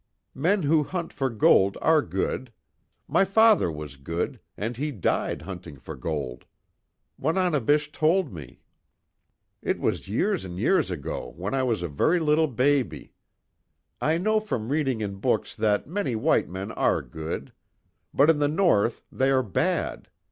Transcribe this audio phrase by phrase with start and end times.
[0.33, 2.51] "Men who hunt for gold are good.
[3.07, 6.45] My father was good, and he died hunting for gold.
[7.19, 8.61] Wananebish told me.
[9.61, 13.13] It was years and years ago when I was a very little baby.
[14.01, 17.53] I know from reading in books that many white men are good.
[18.11, 20.09] But in the North they are bad.